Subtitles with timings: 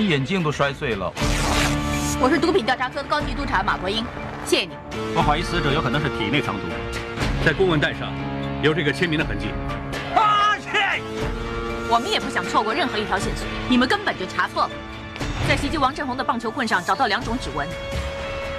[0.00, 1.12] 连眼镜都摔碎了。
[2.18, 4.02] 我是毒品调查科的高级督察马国英，
[4.46, 4.70] 谢谢你。
[5.14, 6.62] 我怀疑死者有可能是体内藏毒，
[7.44, 8.10] 在公文袋上
[8.62, 9.48] 有这个签名的痕迹。
[10.14, 11.02] 啊切！
[11.90, 14.70] 我们也不想错过任何一条线索，你们根本就查错了。
[15.46, 17.68] 在袭击王振宏的棒球棍上找到两种指纹，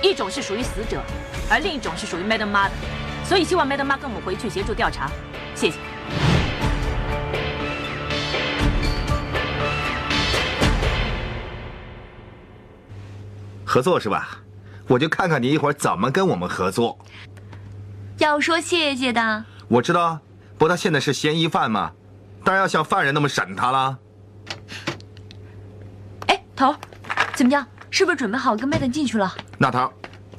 [0.04, 1.02] 一种是属于死者，
[1.50, 2.76] 而另一种是属于 Madam 妈的。
[3.26, 5.10] 所以希望 Madam 妈跟我们回去协助调查，
[13.72, 14.38] 合作是吧？
[14.90, 17.00] 我就看看你一会儿怎么跟我们合作。
[18.18, 20.20] 要说谢谢的，我知道，
[20.58, 21.94] 不过他现在是嫌疑犯嘛，
[22.44, 23.98] 当然要像犯人那么审他了。
[26.28, 26.76] 哎，头儿，
[27.34, 27.66] 怎么样？
[27.90, 29.34] 是不是准备好跟 Madam 进去了？
[29.58, 29.90] 那头，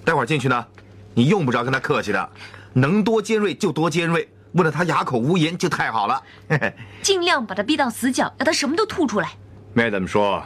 [0.05, 0.67] 待会儿进去呢，
[1.15, 2.31] 你用不着跟他客气的，
[2.75, 6.23] 能多尖锐就多尖锐，问了他哑口无言就太好了。
[6.51, 9.31] 嘿嘿，尽量把他逼到死角，让他什么都吐出来。
[9.75, 10.45] Madam 说，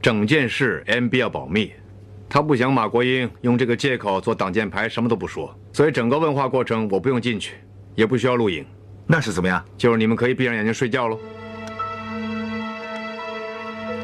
[0.00, 1.70] 整件事 MB 要保密，
[2.32, 5.54] 他不想马国英用这个借口做挡箭牌，什么都不说。
[5.70, 7.56] 所以整个问话过程我不用进去，
[7.94, 8.64] 也不需要录影，
[9.06, 9.62] 那是怎么样？
[9.76, 11.18] 就是你们可以闭上眼睛睡觉喽。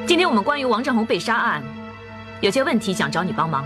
[0.06, 1.62] 今天我们关于王振宏被杀案，
[2.42, 3.64] 有些问题想找你帮忙。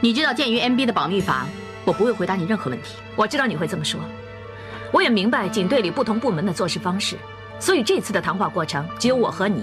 [0.00, 1.46] 你知道，鉴于 MB 的保密法，
[1.84, 2.94] 我不会回答你任何问题。
[3.14, 4.00] 我知道你会这么说，
[4.90, 7.18] 我也明白警队里不同部门的做事方式，
[7.60, 9.62] 所以这次的谈话过程只有我和你。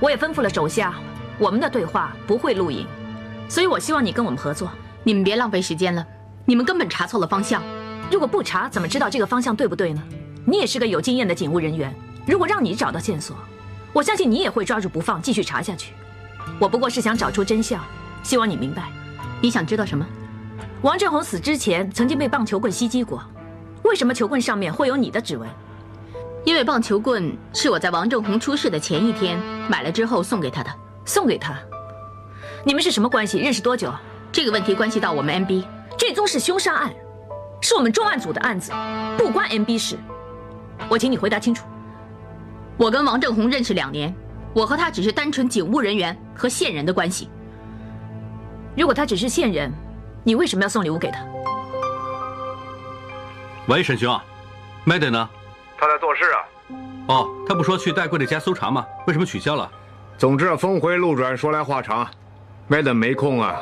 [0.00, 0.94] 我也吩咐了手下，
[1.38, 2.86] 我们的对话不会录影，
[3.48, 4.70] 所以我希望你跟我们合作。
[5.02, 6.06] 你们别浪费时间了，
[6.46, 7.62] 你们根本查错了方向。
[8.10, 10.02] 如果不查，怎么知道这个方向对不对呢？
[10.46, 11.94] 你也是个有经验的警务人员，
[12.26, 13.36] 如果让你找到线索，
[13.92, 15.92] 我相信你也会抓住不放，继续查下去。
[16.58, 17.82] 我不过是想找出真相，
[18.22, 18.90] 希望你明白。
[19.40, 20.06] 你想知道什么？
[20.82, 23.22] 王振宏死之前曾经被棒球棍袭击过，
[23.82, 25.48] 为什么球棍上面会有你的指纹？
[26.44, 29.38] 因为棒球棍是我在王正宏出事的前一天
[29.68, 30.70] 买了之后送给他的。
[31.06, 31.58] 送给他？
[32.66, 33.38] 你们是什么关系？
[33.38, 33.92] 认识多久？
[34.32, 35.64] 这个问题关系到我们 MB，
[35.98, 36.90] 这宗是凶杀案，
[37.60, 38.72] 是我们重案组的案子，
[39.18, 39.98] 不关 MB 事。
[40.88, 41.66] 我请你回答清楚。
[42.78, 44.12] 我跟王正红认识两年，
[44.54, 47.28] 我和他只是单纯警务人员和线人的关系。
[48.76, 49.70] 如果他只是线人，
[50.24, 51.20] 你为什么要送礼物给他？
[53.68, 54.18] 喂，沈兄
[54.86, 55.30] ，Madam 呢？
[55.76, 56.40] 他在做事啊。
[57.08, 58.86] 哦，他不说去戴贵的家搜查吗？
[59.06, 59.70] 为什么取消了？
[60.16, 62.08] 总之峰回路转，说来话长
[62.70, 63.56] ，Madam 没空啊，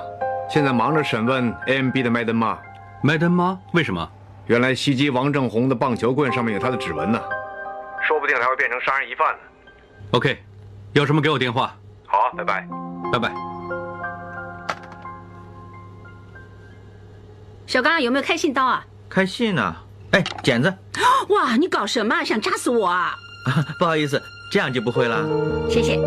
[0.49, 2.59] 现在忙着审问 AMB 的 Madam 妈。
[3.03, 3.59] Madam 妈？
[3.73, 4.09] 为什么？
[4.47, 7.21] 原来袭击王正红的棒球棍上面有他的指纹呢，
[8.07, 9.39] 说不定他会变成杀人疑犯呢。
[10.11, 10.43] OK，
[10.93, 11.75] 有什么给我电话。
[12.07, 12.69] 好啊，拜拜。
[13.13, 13.33] 拜拜。
[17.67, 18.85] 小刚有没有开信刀啊？
[19.09, 19.75] 开信呢？
[20.11, 20.75] 哎，剪子，
[21.31, 22.25] 哇，你搞什么啊？
[22.25, 23.15] 想扎死我啊？
[23.79, 24.21] 不好意思，
[24.51, 25.25] 这样就不会了。
[25.71, 25.99] 谢谢。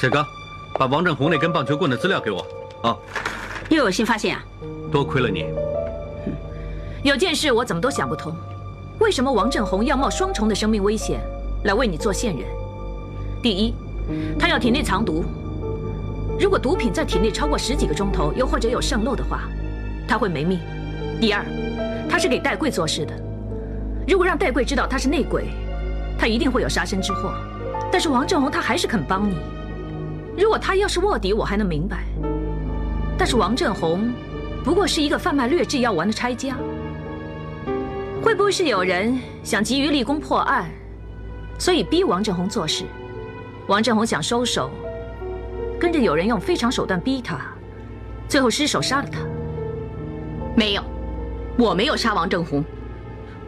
[0.00, 0.24] 小刚，
[0.74, 2.46] 把王振宏那根棒球棍的资料给我。
[2.84, 2.96] 哦，
[3.68, 4.44] 又有新发现啊？
[4.92, 5.44] 多亏了你。
[7.02, 8.32] 有件事我怎么都想不通，
[9.00, 11.20] 为什么王振宏要冒双重的生命危险
[11.64, 12.46] 来为你做线人？
[13.42, 13.74] 第一，
[14.38, 15.24] 他要体内藏毒，
[16.38, 19.48] 如果毒品在体内超过十几个钟头，又或者有渗漏的话，
[20.06, 20.60] 他会没命。
[21.20, 21.44] 第二，
[22.08, 23.14] 他是给戴贵做事的，
[24.06, 25.48] 如果让戴贵知道他是内鬼，
[26.16, 27.34] 他一定会有杀身之祸。
[27.90, 29.36] 但是王振宏他还是肯帮你，
[30.38, 32.04] 如果他要是卧底，我还能明白。
[33.18, 34.12] 但是王振宏
[34.62, 36.56] 不过是一个贩卖劣质药丸的差家，
[38.22, 40.70] 会不会是有人想急于立功破案，
[41.58, 42.84] 所以逼王振宏做事？
[43.66, 44.70] 王振宏想收手，
[45.80, 47.40] 跟着有人用非常手段逼他，
[48.28, 49.18] 最后失手杀了他。
[50.54, 50.82] 没有，
[51.58, 52.64] 我没有杀王正宏。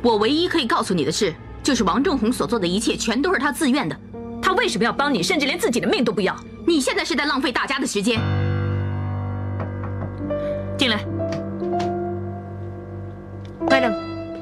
[0.02, 1.32] 我唯一可以告诉你的是，
[1.62, 3.96] 就是王正宏所做的一切全都是他自愿的。
[4.42, 6.34] 他为什么要帮你，甚至连自己的命都不要？
[6.66, 8.20] 你现在是在浪费大家的时间。
[10.78, 11.04] 进来。
[13.68, 13.92] 麦登，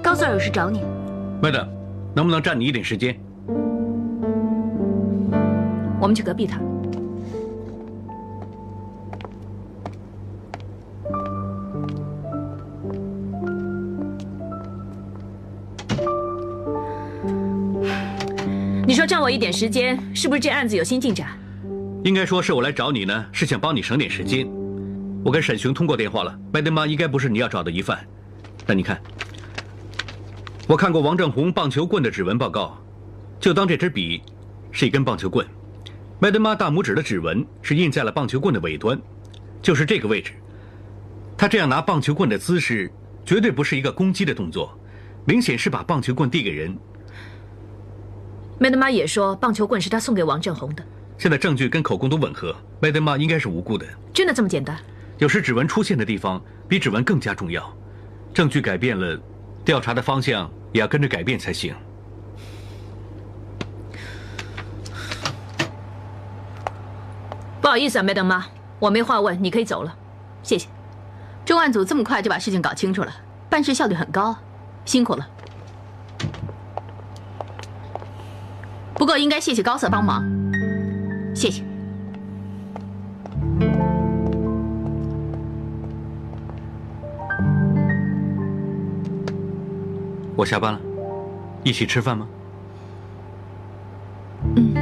[0.02, 0.84] 高 sir 有事找你。
[1.42, 1.66] 麦登，
[2.14, 3.18] 能不能占你一点时间？
[6.00, 6.60] 我们去隔壁谈。
[18.86, 21.28] 你说占我一点时间，是不是这案子有新进展？
[22.04, 24.48] 应该说是我来找你呢，是想帮你省点时间。
[25.24, 27.98] 我跟沈雄通过电话了，麦德妈应该不是你要找的疑犯。
[28.66, 29.00] 那你看，
[30.68, 32.78] 我看过王正红棒球棍的指纹报告，
[33.40, 34.22] 就当这支笔
[34.70, 35.44] 是一根棒球棍，
[36.20, 38.98] 麦德妈大拇指的指纹是印在了棒球棍的尾端，
[39.60, 40.32] 就是这个位置。
[41.36, 42.90] 他这样拿棒球棍的姿势，
[43.24, 44.78] 绝对不是一个攻击的动作，
[45.24, 46.76] 明显是把棒球棍递给人。
[48.60, 50.84] 麦德妈也说棒球棍是他送给王正红的。
[51.18, 53.84] 现在证据跟口供都吻合，麦德妈应该是无辜的。
[54.14, 54.78] 真的这么简单？
[55.18, 57.76] 有时指纹出现的地方比指纹更加重要，
[58.32, 59.18] 证据改变了，
[59.64, 61.74] 调查的方向也要跟着改变才行。
[67.60, 68.46] 不好意思啊，麦德妈，
[68.78, 69.92] 我没话问，你可以走了，
[70.44, 70.68] 谢谢。
[71.44, 73.12] 重案组这么快就把事情搞清楚了，
[73.50, 74.36] 办事效率很高，
[74.84, 75.28] 辛苦了。
[78.94, 80.24] 不过应该谢谢高色帮忙，
[81.38, 81.62] 谢谢。
[90.34, 90.80] 我下班了，
[91.62, 92.26] 一起吃饭吗？
[94.56, 94.74] 嗯。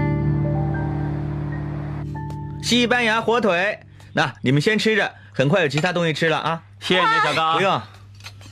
[2.62, 3.78] 西班牙火腿，
[4.14, 5.12] 那你们先吃着。
[5.34, 6.62] 很快有其他东西吃了啊！
[6.80, 7.56] 谢谢你，小高。
[7.56, 7.78] 不用。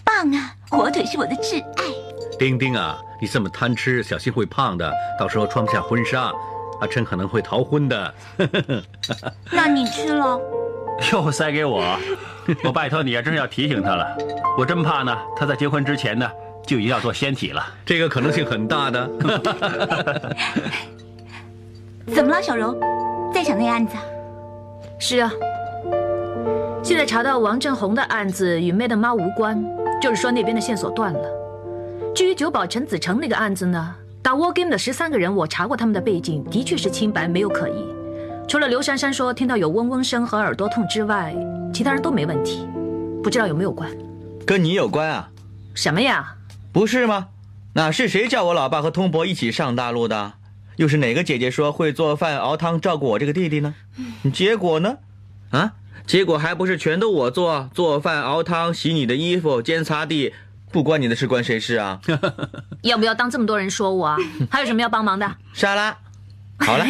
[0.04, 1.84] 棒啊，火腿是我的挚爱。
[2.38, 6.30] 丁丁啊，你这么贪吃，小心会胖的，到时候穿不下婚纱，
[6.84, 8.14] 阿琛可能会逃婚的。
[9.50, 10.38] 那你吃了？
[11.12, 11.98] 又塞给我，
[12.62, 14.06] 我拜托你啊，真是要提醒他了。
[14.58, 16.30] 我真怕呢，他在结婚之前呢，
[16.66, 17.66] 就已经要做仙体了。
[17.84, 19.10] 这个可能性很大的。
[22.14, 22.78] 怎么了，小柔？
[23.32, 23.96] 在想那案子？
[25.00, 25.32] 是啊。
[26.82, 29.64] 现在查到王振宏的案子与 Madam 妈无关，
[30.02, 31.28] 就是说那边的线索断了。
[32.14, 37.84] 至于九保陈子成那个案子呢，打 War Game 的十三个人，我查过他们的背景，的确是清白，没有可疑。
[38.48, 41.36] 除了刘珊珊说听到有嗡嗡声和耳朵痛之外，
[41.74, 42.66] 其他人都没问题。
[43.22, 43.94] 不知道有没有关？
[44.46, 45.28] 跟你有关啊？
[45.74, 46.36] 什么呀？
[46.72, 47.28] 不是吗？
[47.74, 50.32] 那是谁叫我老爸和通伯一起上大陆的？
[50.76, 53.74] 又是哪个姐姐说会做饭熬汤照顾我这个弟弟呢？
[54.32, 54.96] 结果呢？
[55.50, 55.74] 啊？
[56.06, 60.32] 结果还不是全都我做，做饭、熬汤、洗你的衣服、兼擦地，
[60.74, 62.00] 不关你的事，关谁事啊？
[62.82, 64.16] 要不要当这么多人说我啊？
[64.50, 65.36] 还有什么要帮忙的？
[65.52, 65.96] 沙拉，
[66.58, 66.84] 好了，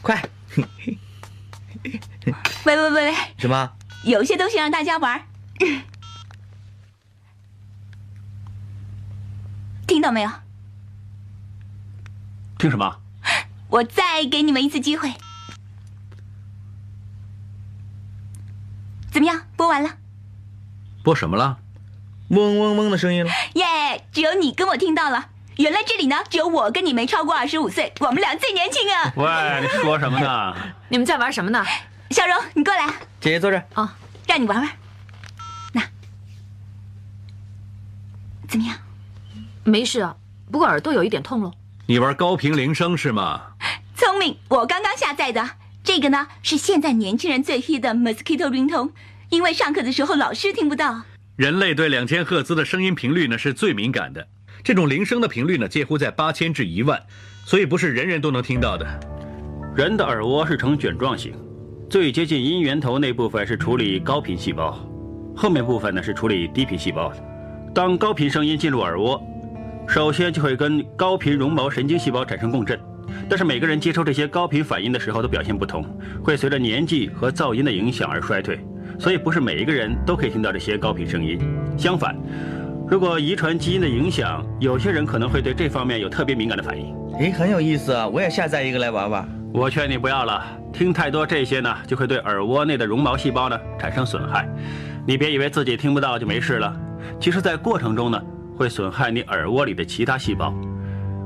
[0.00, 0.22] 快。
[2.64, 3.70] 喂喂喂喂，什么？
[4.04, 5.20] 有些东西让大家玩，
[9.86, 10.30] 听到没有？
[12.58, 12.96] 听什么？
[13.68, 15.12] 我再给你们一次机会。
[19.12, 19.42] 怎么样？
[19.54, 19.98] 播完了。
[21.02, 21.58] 播什么了？
[22.28, 23.30] 嗡嗡嗡的声音了。
[23.54, 24.04] 耶！
[24.12, 25.28] 只有你跟我听到了。
[25.56, 29.12] 原来这里呢，只有我跟你没超过二十五岁，我们俩最年轻啊！
[29.16, 30.56] 喂，你说什么呢？
[30.88, 31.64] 你们在玩什么呢？
[32.10, 32.86] 小荣，你过来。
[33.20, 33.64] 姐姐坐这儿。
[33.74, 33.88] 哦，
[34.26, 34.68] 让你玩玩。
[35.72, 35.82] 那
[38.48, 38.76] 怎么样？
[39.62, 40.16] 没事啊，
[40.50, 41.52] 不过耳朵有一点痛喽。
[41.86, 43.42] 你玩高频铃声是吗？
[43.96, 45.50] 聪明，我刚刚下载的。
[45.84, 48.90] 这个呢是现在年轻人最 hit 的 mosquito ringtone，
[49.28, 51.02] 因为上课的时候老师听不到。
[51.36, 54.24] 人类对两千赫兹的声音频率呢是最敏感的，
[54.62, 57.02] 这种铃声的频率呢介乎在八千至一万，
[57.44, 58.86] 所以不是人人都能听到的。
[59.74, 61.32] 人的耳蜗是呈卷状形，
[61.90, 64.78] 最接近音源头那部分是处理高频细胞，
[65.34, 67.16] 后面部分呢是处理低频细胞的。
[67.74, 69.20] 当高频声音进入耳蜗，
[69.88, 72.78] 首先就会跟高频绒毛神经细胞产生共振。
[73.28, 75.84] 但是每个人接收这些高频反应的时候都表现不同，
[76.22, 78.64] 会随着年纪和噪音的影响而衰退，
[78.98, 81.38] 所以不是每一个人都可以听到这些高频声音。
[81.76, 82.16] 相反，
[82.88, 86.94] 如果遗传基因的影响，有些人可能会对这方面有特别敏感的反应。
[87.18, 88.08] 诶，很有意思啊！
[88.08, 89.28] 我也下载一个来玩玩。
[89.52, 94.48] 我劝你不要了，听太多这些呢，就会对耳蜗内的绒毛细胞呢产生损害。
[95.06, 96.74] 你别以为自己听不到就没事了，
[97.20, 98.20] 其实，在过程中呢，
[98.56, 100.52] 会损害你耳蜗里的其他细胞，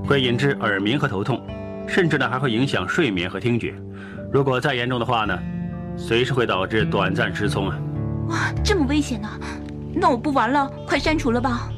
[0.04, 1.40] 会引致耳鸣和头痛。
[1.87, 3.72] 甚至呢，还会影响睡眠和听觉。
[4.30, 5.38] 如果再严重的话呢，
[5.99, 7.78] 随时会导致短暂失聪啊！
[8.28, 9.28] 哇，这么危险呢？
[9.93, 11.69] 那我不玩了，快删除了吧。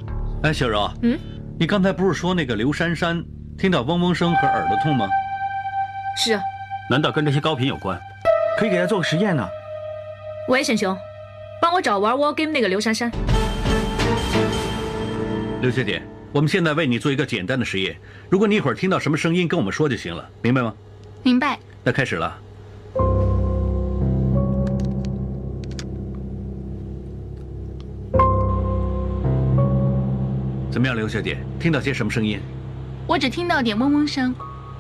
[0.43, 1.19] 哎，小柔，嗯，
[1.59, 3.25] 你刚才不是说那个刘珊珊
[3.57, 5.09] 听到嗡嗡声和耳朵痛吗？
[6.17, 6.43] 是啊。
[6.91, 7.99] 难道跟这些高频有关？
[8.59, 9.49] 可以给他做个实验呢。
[10.49, 10.97] 喂，沈雄，
[11.61, 13.11] 帮我找玩 War Game 那个刘珊珊。
[15.63, 16.03] 刘学姐。
[16.33, 17.97] 我们现在为你做一个简单的实验，
[18.29, 20.73] 如果你一会儿听到什么声音，跟我们说就行了，明白吗？
[21.25, 21.59] 明白。
[21.83, 22.39] 那开始了。
[30.71, 32.41] 怎么样，刘小姐，听到些什么声音？
[33.07, 34.33] 我只听到点嗡嗡声。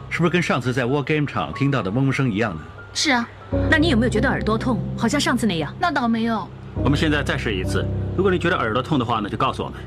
[0.09, 2.61] 是不是跟上次在 War Game 场听到的嗡嗡声一样呢？
[2.95, 3.29] 是啊，
[3.69, 5.75] 那你有没有觉得耳朵痛，好像上次那样？
[5.81, 6.49] 那倒没有。
[6.77, 7.85] 我们现在再试一次，
[8.17, 9.81] 如果你觉得耳朵痛的话，呢就告诉我们。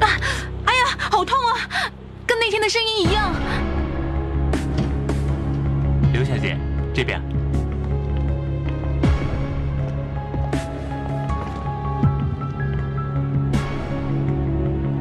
[0.00, 0.08] 啊，
[0.64, 1.92] 哎呀，好痛啊，
[2.26, 3.34] 跟那天的声音一样。
[6.14, 6.56] 刘小姐，
[6.94, 7.20] 这边。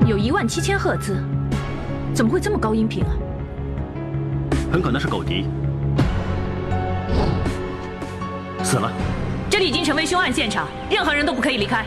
[0.06, 1.18] 有一万七千赫兹，
[2.14, 3.10] 怎么会这么高音频啊？
[4.72, 5.48] 很可能是狗笛
[8.64, 8.92] 死了。
[9.50, 11.84] 这里已经成为凶案现场，任何人都不可以离开。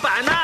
[0.00, 0.39] 是限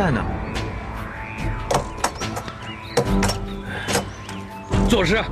[0.00, 0.24] 是铅弹的。
[4.88, 5.22] 做事。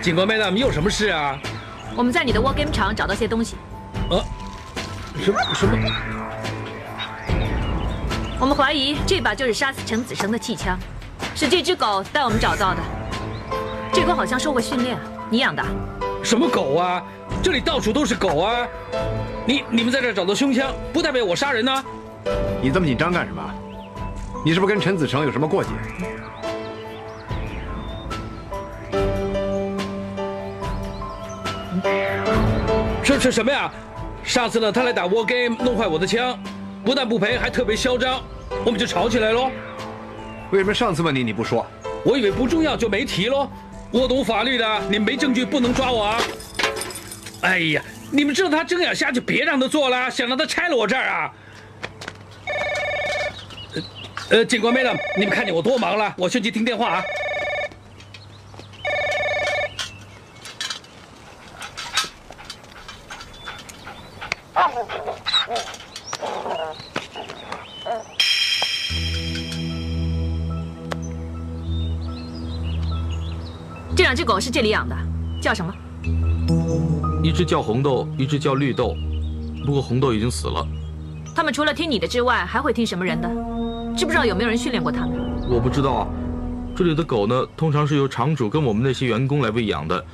[0.00, 1.38] 警官 Madam，你有什么事啊？
[1.94, 3.56] 我们在你的 War Game 场找到些东西。
[4.08, 4.24] 呃，
[5.22, 5.76] 什么什么？
[8.38, 10.78] 我们怀疑这把就是杀死陈子生的气枪，
[11.34, 12.80] 是这只狗带我们找到的。
[13.92, 14.96] 这狗好像受过训练，
[15.30, 15.64] 你养的？
[16.22, 17.02] 什么狗啊？
[17.42, 18.66] 这里到处都是狗啊！
[19.46, 21.84] 你你们在这儿找到胸腔，不代表我杀人呢、
[22.62, 23.42] 你这么紧张干什么？
[24.44, 25.70] 你是不是跟陈子成有什么过节？
[33.02, 33.72] 这是什么呀？
[34.22, 36.38] 上次呢，他来打 war game，弄坏我的枪，
[36.84, 38.20] 不但不赔，还特别嚣张，
[38.64, 39.50] 我们就吵起来喽。
[40.50, 41.64] 为什么上次问你你不说？
[42.04, 43.48] 我以为不重要就没提喽。
[43.92, 46.18] 我懂法律的，你们没证据不能抓我啊。
[47.42, 51.32] 哎呀，你们知道他睁眼瞎就别让他做了，想让他拆了我这儿啊。
[54.28, 57.04] 呃呃，警官 madam，你们看见我多忙了，我先去听电话啊。
[73.96, 74.96] 这两只狗是这里养的，
[75.40, 75.72] 叫什么？
[77.22, 78.94] 一只叫红豆，一只叫绿豆，
[79.64, 80.66] 不过红豆已经死了。
[81.34, 83.28] 他们除了听你的之外，还会听什么人的？
[83.96, 85.18] 知不知道有没有人训练过他们？
[85.48, 86.06] 我不知道啊，
[86.76, 90.04] 这里的狗呢，通常是由场主跟我们那些员工来喂养的，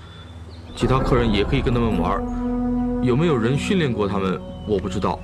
[0.76, 2.22] 其他客人也可以跟他们玩。
[3.02, 5.18] 有没有人训练过他们，我不知道。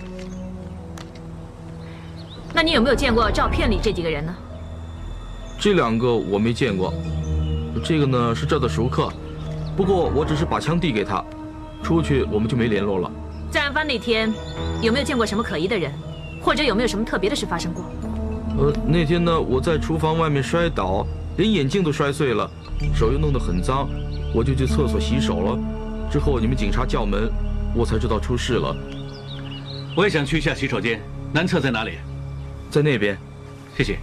[2.52, 4.34] 那你有没有见过照片里这几个人呢？
[5.60, 6.92] 这两个我没见过，
[7.84, 9.08] 这个呢是这儿的熟客，
[9.76, 11.24] 不过我只是把枪递给他，
[11.80, 13.10] 出去我们就没联络了。
[13.52, 14.34] 在案发那天，
[14.82, 15.92] 有没有见过什么可疑的人，
[16.42, 17.84] 或者有没有什么特别的事发生过？
[18.58, 22.50] 呃，那天呢，我在厨房外面摔倒，连眼镜都摔碎了，
[22.92, 23.88] 手又弄得很脏，
[24.34, 25.58] 我就去厕所洗手了。
[26.10, 27.30] 之后你们警察叫门，
[27.72, 28.76] 我才知道出事了。
[29.96, 31.00] 我也想去一下洗手间，
[31.32, 31.98] 男厕在哪里？
[32.68, 33.16] 在那边。
[33.76, 34.00] 谢谢。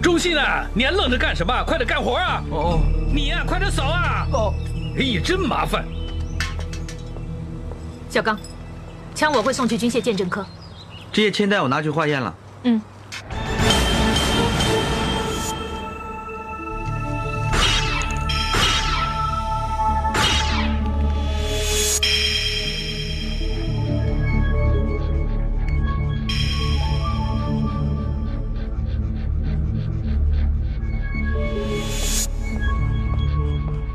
[0.00, 1.52] 中信啊，你还愣着干什么？
[1.64, 2.44] 快点干活啊！
[2.48, 2.80] 哦，
[3.12, 4.28] 你呀、快点扫啊！
[4.32, 4.54] 哦，
[4.96, 5.84] 哎呀，真麻烦。
[8.08, 8.38] 小刚，
[9.16, 10.46] 枪我会送去军械鉴证科。
[11.12, 12.34] 这些铅弹我拿去化验了。
[12.64, 12.80] 嗯。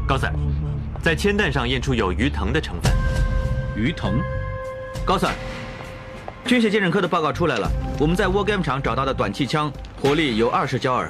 [0.08, 0.34] 高 Sir，
[1.02, 2.92] 在铅弹上验出有鱼藤的成分。
[3.78, 4.20] 鱼藤，
[5.06, 5.32] 高 Sir，
[6.52, 11.10] 军械鉴证科的报告出来了，我们在 War Game 厂找到的短气枪火力有二十焦耳，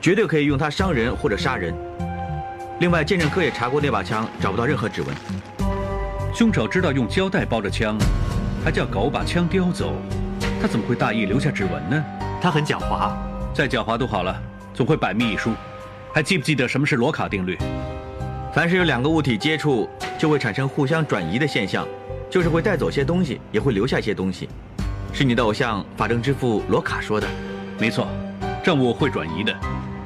[0.00, 1.74] 绝对可以用它伤人或者杀人。
[2.78, 5.12] 另外，鉴证科也查过那把枪，找不到任何指纹。
[6.32, 7.98] 凶手知道用胶带包着枪，
[8.64, 9.92] 还叫狗把枪叼走，
[10.62, 12.04] 他怎么会大意留下指纹呢？
[12.40, 13.10] 他很狡猾，
[13.52, 14.40] 再狡猾都好了，
[14.72, 15.50] 总会百密一疏。
[16.14, 17.58] 还记不记得什么是罗卡定律？
[18.54, 21.84] 凡是有两个物体接触，就会产生互相转移的现象，
[22.30, 24.48] 就是会带走些东西，也会留下一些东西。
[25.18, 27.26] 是你的偶像法政之父罗卡说的。
[27.78, 28.06] 没错，
[28.62, 29.56] 证物会转移的，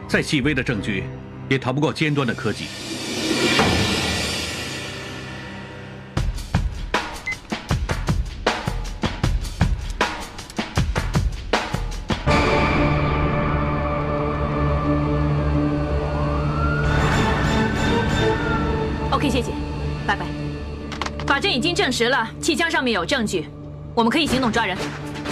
[0.07, 1.03] 再细微的证据，
[1.49, 2.67] 也逃不过尖端的科技。
[19.11, 19.51] OK，谢谢，
[20.07, 20.25] 拜拜。
[21.27, 23.47] 法证已经证实了气枪上面有证据，
[24.01, 24.75] 我们可以行动抓人。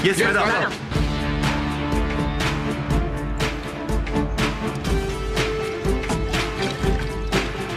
[0.05, 0.71] Yes，学长。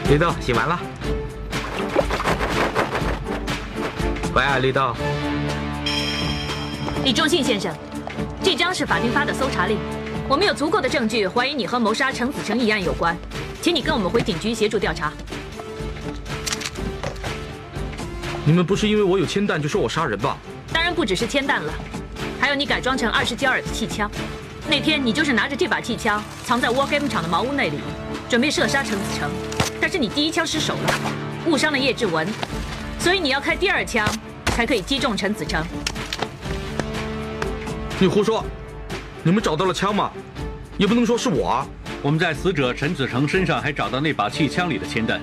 [0.10, 0.78] 绿豆洗完了。
[4.36, 4.94] 喂啊，绿豆。
[7.06, 7.74] 李忠信先生，
[8.44, 9.78] 这张是法庭发的搜查令，
[10.28, 13.18] 我们有足够的证据怀疑你和谋杀程子成一案有关，
[13.62, 15.14] 请你跟我们回警局协助调查。
[18.44, 20.36] 你们不是因为我有铅弹就说我杀人吧？
[20.94, 21.74] 不只是铅弹了，
[22.40, 24.10] 还有你改装成二十焦耳的气枪。
[24.70, 27.80] 那天你就是拿着这把气枪藏在 War Game 厂的茅屋那里，
[28.30, 29.30] 准备射杀陈子成，
[29.80, 30.94] 但是你第一枪失手了，
[31.48, 32.28] 误伤了叶志文，
[33.00, 34.08] 所以你要开第二枪
[34.48, 35.66] 才可以击中陈子成。
[38.00, 38.44] 你胡说！
[39.24, 40.12] 你们找到了枪吗？
[40.78, 41.68] 也不能说是我啊。
[42.02, 45.22] 我们在死者陈子成身上还找到那把气枪里的铅弹，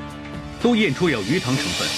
[0.62, 1.88] 都验出有鱼藤成分。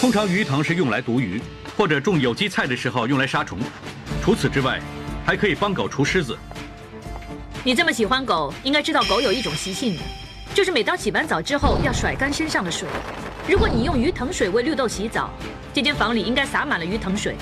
[0.00, 1.40] 通常鱼藤是用来毒鱼，
[1.82, 3.58] 或者种有机菜的时候用来杀虫。
[4.22, 4.80] 除此之外，
[5.26, 6.38] 还可以帮狗除虱子。
[7.64, 10.02] 你这么喜欢狗，应该知道狗有一种习性的，
[10.54, 12.88] 就是每当洗完澡之后要甩干身上的水。
[13.48, 15.28] 如果你用鱼藤水为绿豆洗澡，
[15.74, 17.34] 这间房里应该洒满了鱼藤水。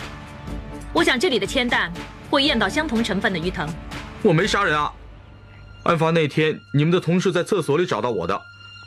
[0.94, 1.92] 我想这里的铅弹
[2.30, 3.68] 会验到相同成分的鱼藤。
[4.22, 4.90] 我没杀人啊！
[5.84, 8.40] 案发那天，你们的同事在厕所里找到我的，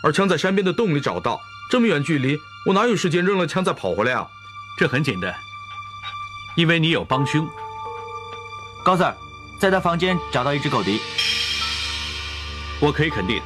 [0.04, 1.39] 而枪在山边的洞里找到。
[1.70, 4.26] 这么远距离，我哪有时间扔了枪再跑回来啊？
[4.76, 5.32] 这很简单，
[6.56, 7.48] 因为你有帮凶。
[8.86, 9.13] 高 Sir，
[9.60, 11.00] 在他房间找到一只狗笛。
[12.80, 13.42] 我可以肯定，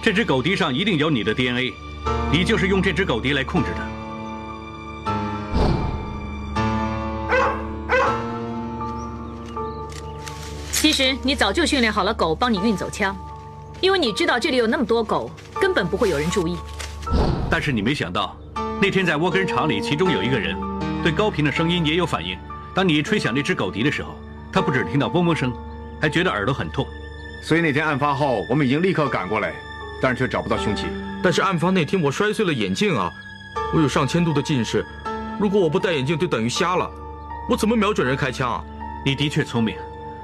[0.00, 1.74] 这只狗笛上一定有你的 DNA，
[2.32, 3.82] 你就是用这只狗笛来控制它。
[10.70, 13.14] 其实你早就训练好了狗帮你运走枪，
[13.80, 15.28] 因为你知道这里有那么多狗，
[15.60, 16.56] 根本不会有人注意。
[17.50, 18.36] 但是你没想到，
[18.80, 20.56] 那天在沃根厂里，其中有一个人
[21.02, 22.38] 对高频的声音也有反应。
[22.74, 24.18] 当你吹响那只狗笛的时候，
[24.52, 25.52] 它不只听到嗡嗡声，
[26.00, 26.86] 还觉得耳朵很痛。
[27.42, 29.52] 所以那天案发后，我们已经立刻赶过来，
[30.00, 30.86] 但是却找不到凶器。
[31.22, 33.10] 但是案发那天我摔碎了眼镜啊，
[33.74, 34.84] 我有上千度的近视，
[35.40, 36.90] 如果我不戴眼镜就等于瞎了，
[37.48, 38.64] 我怎么瞄准人开枪啊？
[39.04, 39.76] 你的确聪明，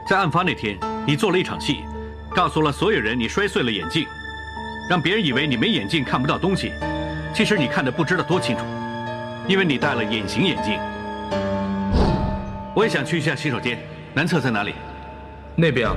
[0.08, 1.84] 在案发那天，你做了一场戏，
[2.34, 4.06] 告诉了所有人你摔碎了眼镜，
[4.88, 6.72] 让别人以为你没眼镜看不到东西。
[7.32, 8.62] 其实你看的不知道多清楚，
[9.46, 10.78] 因为你戴了隐形眼镜。
[12.74, 13.78] 我也想去一下洗手间，
[14.14, 14.74] 男厕在哪里？
[15.54, 15.94] 那边啊。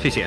[0.00, 0.26] 谢谢。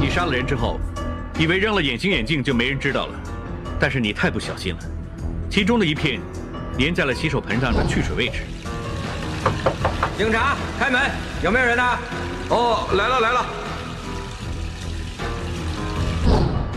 [0.00, 0.80] 你杀了人之后。
[1.38, 3.14] 以为扔了隐形眼镜就没人知道了，
[3.80, 4.80] 但是你太不小心了，
[5.48, 6.20] 其中的一片
[6.78, 8.42] 粘在了洗手盆上的去水位置。
[10.16, 11.00] 警察，开门，
[11.42, 11.82] 有没有人呢？
[12.50, 13.46] 哦，来了来了。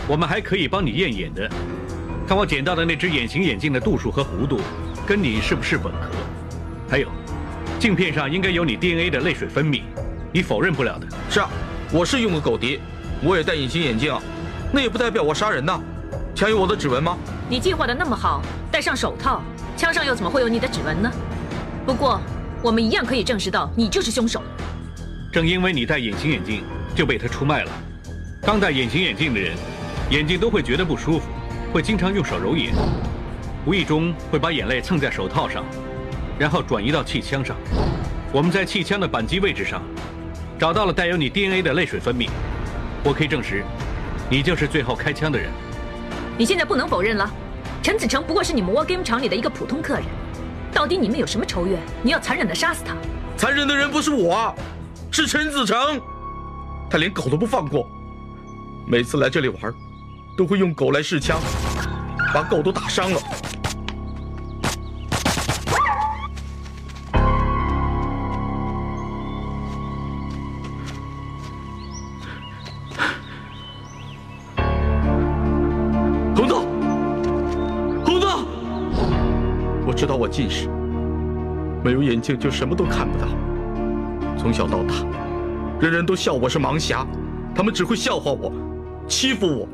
[0.06, 1.50] 我们还可以帮你验眼的，
[2.26, 4.60] 看我捡到的那只隐形眼镜的度数和弧度，
[5.06, 6.10] 跟你是不是吻合？
[6.88, 7.08] 还有，
[7.80, 9.82] 镜片上应该有你 DNA 的泪水分泌，
[10.32, 11.06] 你否认不了的。
[11.30, 11.48] 是啊，
[11.90, 12.80] 我是用过狗笛，
[13.22, 14.16] 我也戴隐形眼镜。
[14.72, 15.80] 那也不代表我杀人呐，
[16.34, 17.16] 枪有我的指纹吗？
[17.48, 19.42] 你计划的那么好，戴上手套，
[19.76, 21.10] 枪上又怎么会有你的指纹呢？
[21.84, 22.20] 不过
[22.62, 24.42] 我们一样可以证实到你就是凶手。
[25.30, 26.64] 正因为你戴隐形眼镜，
[26.94, 27.70] 就被他出卖了。
[28.42, 29.56] 刚戴隐形眼镜的人，
[30.10, 31.26] 眼睛都会觉得不舒服，
[31.72, 32.72] 会经常用手揉眼，
[33.66, 35.62] 无意中会把眼泪蹭在手套上，
[36.38, 37.54] 然后转移到气枪上。
[38.32, 39.82] 我们在气枪的扳机位置上，
[40.58, 42.28] 找到了带有你 DNA 的泪水分泌。
[43.04, 43.62] 我可以证实。
[44.30, 45.50] 你就是最后开枪的人。
[46.38, 47.30] 你现在不能否认了，
[47.82, 50.04] 陈子成不过是你们 War Game 厂里的一个普通客人。
[50.72, 51.78] 到底你们有什么仇怨？
[52.02, 52.96] 你要残忍的杀死他？
[53.36, 54.54] 残忍的人不是我，
[55.10, 56.00] 是陈子成。
[56.88, 57.86] 他连狗都不放过，
[58.86, 59.74] 每次来这里玩，
[60.36, 61.38] 都会用狗来试枪，
[62.32, 63.20] 把狗都打伤了。
[80.32, 80.66] 近视，
[81.84, 83.28] 没有眼镜就什么都看不到。
[84.38, 84.94] 从小到大，
[85.78, 87.06] 人人都笑我是盲侠，
[87.54, 88.50] 他们只会笑话我，
[89.06, 89.68] 欺负我。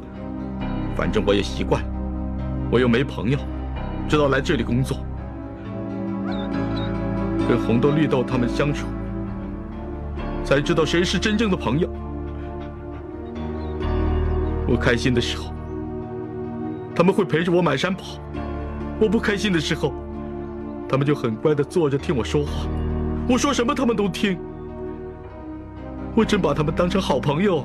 [0.96, 1.80] 反正我也习惯，
[2.72, 3.38] 我又没朋友，
[4.08, 4.98] 直到来这里工作，
[7.48, 8.88] 跟红豆、绿豆他们相处，
[10.44, 11.88] 才知道谁是真正的朋友。
[14.66, 15.52] 我开心的时候，
[16.96, 18.18] 他们会陪着我满山跑；
[19.00, 19.94] 我不开心的时候，
[20.88, 22.66] 他们就很乖的坐着听我说话，
[23.28, 24.38] 我说什么他们都听。
[26.16, 27.64] 我真把他们当成好朋友。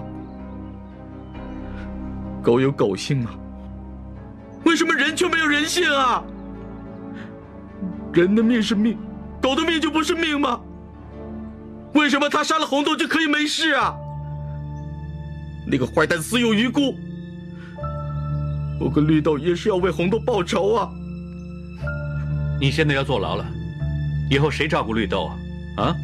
[2.44, 3.34] 狗有狗性啊，
[4.66, 6.22] 为什么人却没有人性啊？
[8.12, 8.98] 人的命是命，
[9.42, 10.60] 狗的命就不是命吗？
[11.94, 13.96] 为什么他杀了红豆就可以没事啊？
[15.66, 16.94] 那个坏蛋死有余辜，
[18.80, 20.92] 我跟绿豆也是要为红豆报仇啊！
[22.64, 23.46] 你现在要坐牢了，
[24.30, 25.26] 以后谁照顾绿豆
[25.76, 25.84] 啊？
[25.84, 25.98] 啊？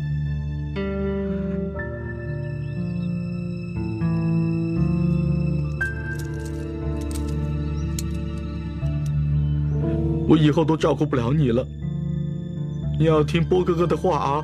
[10.28, 11.66] 我以后都照顾不了你了，
[13.00, 14.44] 你要听波哥哥的话啊！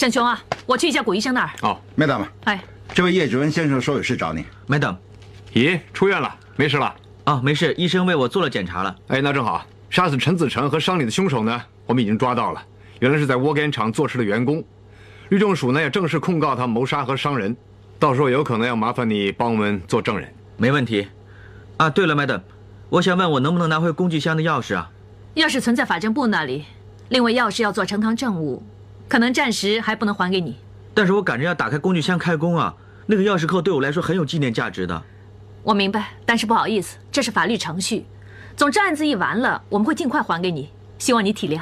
[0.00, 1.50] 沈琼啊，我去一下古医生那儿。
[1.60, 2.58] 哦，Madam，哎，
[2.94, 4.46] 这位叶志文先生说有事找你。
[4.66, 4.96] Madam，
[5.52, 6.94] 咦，出院了，没事了？
[7.24, 8.96] 啊，没事，医生为我做了检查了。
[9.08, 12.62] 哎，那正好，杀死陈子成和伤你的凶手呢，我们已经抓到了，
[13.00, 14.64] 原来是在窝干厂做事的员工。
[15.28, 17.54] 律政署呢也正式控告他谋杀和伤人，
[17.98, 20.26] 到时候有可能要麻烦你帮我们做证人。
[20.56, 21.06] 没问题。
[21.76, 22.40] 啊，对了，Madam，
[22.88, 24.90] 我想问我能不能拿回工具箱的钥匙啊？
[25.34, 26.64] 钥匙存在法政部那里，
[27.10, 28.62] 另外钥匙要做呈堂证物，
[29.10, 30.56] 可能暂时还不能还给你。
[30.94, 32.72] 但是我赶着要打开工具箱开工啊，
[33.06, 35.02] 那个钥匙扣对我来说很有纪念价值的。
[35.64, 38.06] 我明白，但是不好意思，这是法律程序。
[38.56, 41.60] 总之案子一完了，我们会尽快还给你，希望你体谅。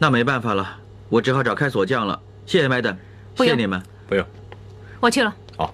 [0.00, 2.20] 那没办法了，我只好找开锁匠了。
[2.44, 2.96] 谢谢 Madam，
[3.36, 3.80] 谢谢你们。
[4.08, 4.26] 不用，
[4.98, 5.32] 我去了。
[5.56, 5.72] 好。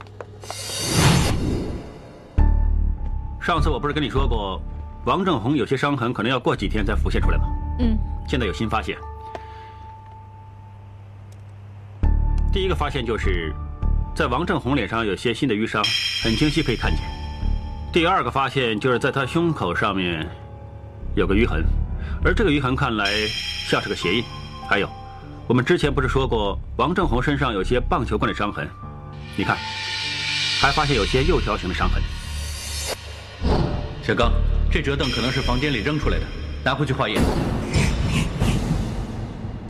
[3.40, 4.61] 上次我不是跟你说过，
[5.07, 7.44] 王正红有些伤痕可能要过几天才浮现出来吗？
[7.79, 7.97] 嗯，
[8.29, 8.99] 现在有新发现。
[12.55, 13.53] 第一个发现就是，
[14.14, 15.83] 在王正红脸上有些新的淤伤，
[16.23, 17.01] 很清晰可以看见。
[17.93, 20.25] 第二个发现就是在他胸口上面
[21.17, 21.64] 有个淤痕，
[22.25, 23.11] 而这个淤痕看来
[23.69, 24.25] 像是个鞋印。
[24.69, 24.88] 还有，
[25.49, 28.71] 我们之前不是说过王正红身上有些棒球棍的伤痕？
[29.37, 29.57] 你看，
[30.61, 32.01] 还发现有些右条形的伤痕。
[34.01, 34.33] 小刚，
[34.71, 36.25] 这折凳可能是房间里扔出来的，
[36.64, 37.21] 拿回去化验。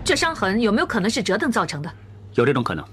[0.05, 1.90] 这伤痕有没有可能是折凳造成的？
[2.35, 2.85] 有这种可能。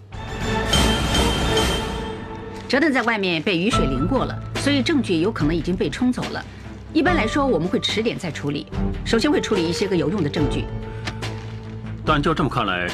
[2.67, 6.43] 折凳在外面被雨水淋过了，所以证据有可能已经被冲走了。
[6.93, 8.67] 一般来说，我们会迟点再处理，
[9.04, 10.65] 首先会处理一些个有用的证据。
[12.06, 12.88] 但就这么看来，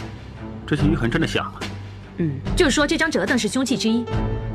[0.65, 1.59] 这些鱼痕真的像啊。
[2.17, 4.03] 嗯，就是说这张折凳是凶器之一，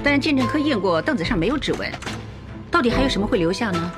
[0.02, 1.90] 但鉴证科验过，凳子上没有指纹，
[2.70, 3.92] 到底还有什么会留下呢？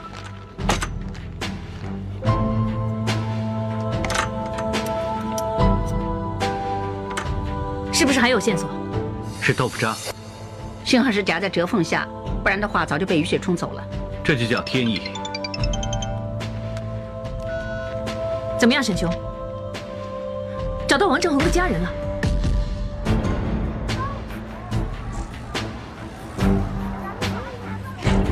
[8.04, 8.68] 是不是还有线索？
[9.40, 9.96] 是豆腐渣，
[10.84, 12.06] 幸好是夹在折缝下，
[12.42, 13.82] 不然的话早就被雨水冲走了。
[14.22, 15.00] 这就叫天意。
[18.58, 19.10] 怎么样，沈雄？
[20.86, 21.90] 找到王正红的家人了？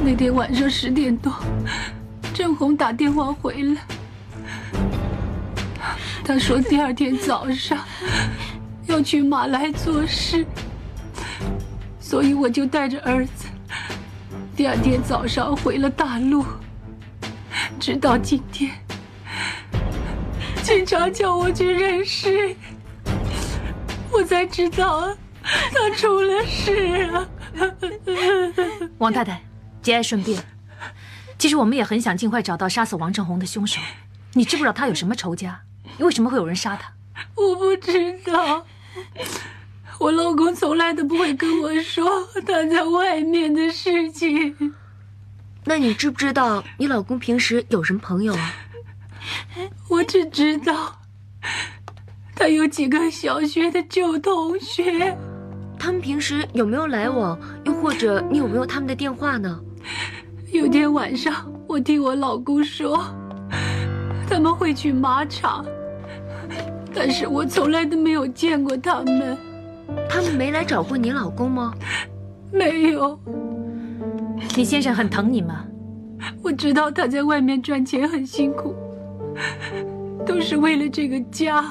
[0.04, 1.32] 那天晚上十点多，
[2.34, 3.80] 郑红打电话回来，
[6.22, 7.78] 他说第二天早上
[8.92, 10.44] 要去马来做事，
[11.98, 13.46] 所以我就带着儿子，
[14.54, 16.44] 第二天早上回了大陆。
[17.80, 18.70] 直到今天，
[20.62, 22.54] 警察叫我去认尸，
[24.10, 25.08] 我才知道
[25.46, 27.26] 他出了事啊。
[28.98, 29.40] 王太太，
[29.80, 30.38] 节哀顺变。
[31.38, 33.80] 其实我们也很想尽快找到杀死王正红的凶手。
[34.34, 35.62] 你知不知道他有什么仇家？
[35.98, 36.92] 为什么会有人杀他？
[37.34, 38.66] 我不知道。
[39.98, 44.74] 我老公从来都不会跟我说他在外面的事情。
[45.64, 48.52] 那你知不知道你老公平时有什么朋友啊？
[49.88, 51.00] 我只知道
[52.34, 55.16] 他有几个小学的旧同学。
[55.78, 57.38] 他们平时有没有来往？
[57.64, 59.60] 又或者你有没有他们的电话呢？
[60.52, 63.04] 有天晚上，我听我老公说
[64.28, 65.64] 他们会去马场，
[66.94, 69.36] 但是我从来都没有见过他们。
[70.08, 71.74] 他们没来找过你老公吗？
[72.52, 73.18] 没有。
[74.56, 75.64] 你先生很疼你吗？
[76.40, 78.76] 我知道他在外面赚钱很辛苦，
[80.24, 81.64] 都是为了这个家，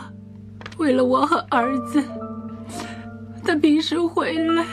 [0.78, 2.04] 为了我和儿子。
[3.44, 4.66] 他平时回来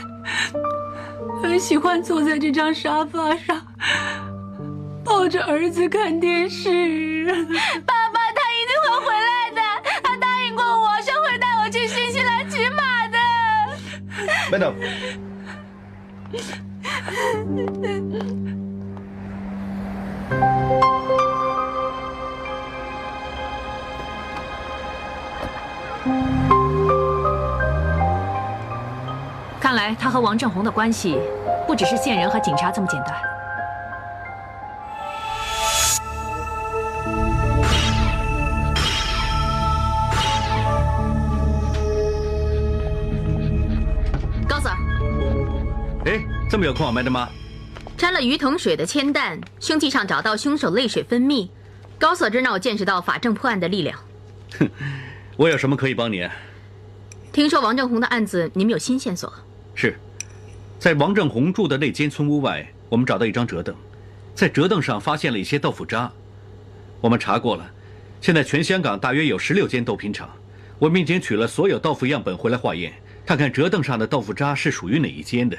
[1.43, 3.57] 很喜欢坐在这张沙发上，
[5.05, 7.27] 抱着儿子看电视。
[7.87, 8.08] 爸
[14.51, 14.75] 没动。
[29.61, 31.19] 看来他和王正红的关系，
[31.67, 33.28] 不只是线人和警察这么简单。
[46.59, 47.29] 这么有空，Madam 吗？
[47.97, 51.49] 沾了鱼藤水的铅弹，凶器上找到凶手泪水分泌。
[52.01, 53.97] 高 Sir 真让我见识到法证破案的力量。
[54.59, 54.69] 哼，
[55.37, 56.29] 我有什么可以帮你？
[57.31, 59.33] 听说王正红的案子，你们有新线索？
[59.77, 59.97] 是，
[60.81, 63.73] 在王正红住的那间村屋外，我们找到一张折凳，
[64.35, 66.11] 在折凳上发现了一些豆腐渣。
[67.01, 67.71] 我们查过了，
[68.21, 70.29] 现在全香港大约有十六间豆品厂，
[70.81, 72.95] 我们已经取了所有豆腐样本回来化验，
[73.25, 75.57] 看看折凳上的豆腐渣是属于哪一间的。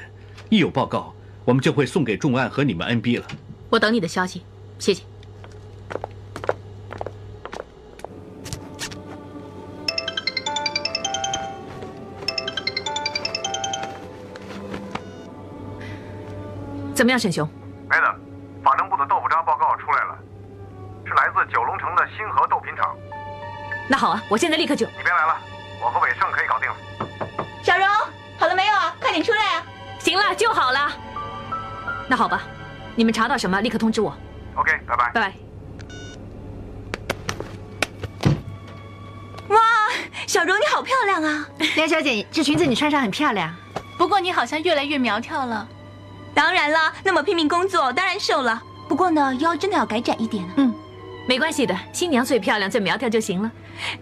[0.50, 3.26] 一有报告，我们就会送给重案和你们 NB 了。
[3.70, 4.44] 我等你的消息，
[4.80, 5.04] 谢谢。
[16.92, 17.48] 怎么样，沈雄
[17.88, 18.16] ？Madam，
[18.64, 20.18] 法政部的豆腐渣报告出来了，
[21.06, 22.96] 是来自九龙城的星河豆品厂。
[23.88, 24.84] 那好啊，我现在立刻就。
[24.86, 25.40] 你别来了，
[30.10, 30.90] 行了，就好了。
[32.08, 32.42] 那好吧，
[32.96, 34.12] 你们查到什么，立刻通知我。
[34.56, 35.12] OK，拜拜。
[35.12, 35.32] 拜拜。
[39.50, 39.60] 哇，
[40.26, 41.46] 小柔你好漂亮啊！
[41.76, 43.54] 梁小姐，这裙子你穿上很漂亮。
[43.96, 45.68] 不过你好像越来越苗条了。
[46.34, 48.60] 当然了，那么拼命工作，当然瘦了。
[48.88, 50.54] 不过呢，腰真的要改窄一点了。
[50.56, 50.74] 嗯，
[51.28, 53.48] 没关系的，新娘最漂亮、最苗条就行了。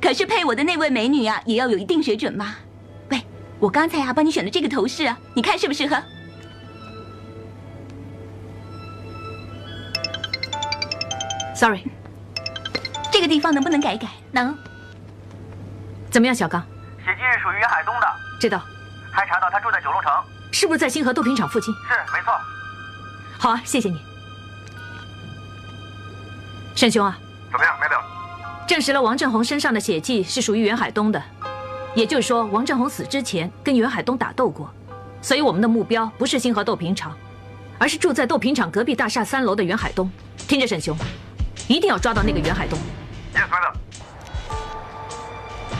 [0.01, 2.57] 可是配我的那位美女啊，也要有一定水准嘛。
[3.59, 5.97] 喂，我刚才啊帮你选的这个头饰啊，你看适不适合
[11.55, 11.83] ？Sorry，
[13.11, 14.09] 这个地方能不能改一改？
[14.31, 14.57] 能。
[16.11, 16.61] 怎么样，小刚？
[17.05, 18.07] 血迹是属于袁海东的。
[18.41, 18.63] 知道。
[19.11, 20.13] 还查到他住在九龙城。
[20.53, 21.75] 是不是在星河豆品厂附近？
[21.75, 22.33] 是，没错。
[23.39, 24.01] 好啊，谢谢你，
[26.75, 27.19] 沈兄啊。
[27.51, 28.03] 怎么样，Madam？
[28.67, 31.23] 证实了王正红身上的血迹是属于袁海东的，
[31.95, 34.71] 也就是说，王正红死之前跟袁海东打斗过，
[35.21, 37.17] 所以我们的目标不是星河豆品厂，
[37.79, 40.11] 而是住在豆品厂隔壁大厦三楼的袁海东。
[40.47, 40.97] 听着，沈兄，
[41.67, 42.79] 一定要抓到那个袁海东。
[43.35, 43.75] 叶队长。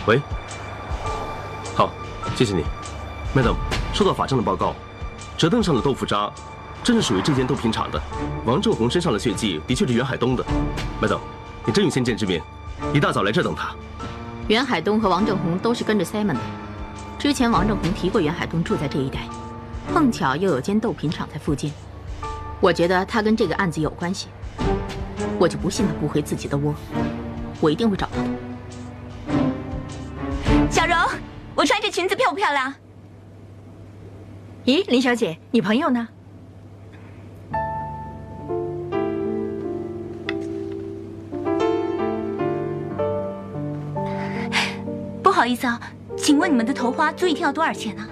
[0.07, 0.21] 喂。
[1.75, 1.91] 好，
[2.35, 2.65] 谢谢你
[3.35, 3.55] ，Madam。
[3.95, 4.75] 收到法证的报告，
[5.37, 6.31] 折凳上的豆腐渣，
[6.85, 8.01] 正是属于这间豆品厂的。
[8.45, 10.45] 王正红身上的血迹的确是袁海东的。
[11.01, 11.21] Madam，
[11.65, 12.41] 你真有先见之明，
[12.93, 13.75] 一大早来这等他。
[14.49, 16.41] 袁海东和王正红都是跟着 Simon 的。
[17.19, 19.21] 之前王正红提过袁海东住在这一带，
[19.93, 21.71] 碰巧又有间豆品厂在附近，
[22.59, 24.29] 我觉得他跟这个案子有关系。
[25.39, 26.75] 我就不信他不回自己的窝，
[27.61, 28.25] 我一定会找到他。
[30.71, 30.97] 小荣，
[31.55, 32.75] 我穿这裙子漂不漂亮？
[34.65, 36.09] 咦，林小姐，你朋友呢？
[45.39, 45.81] 好意思啊，
[46.17, 48.05] 请问你们的头花租一天要多少钱呢？